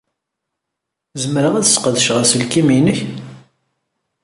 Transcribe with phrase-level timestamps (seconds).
[1.21, 2.99] Zemreɣ ad sqedceɣ aselkim-nnek?